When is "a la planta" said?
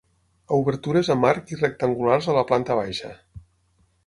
2.35-2.79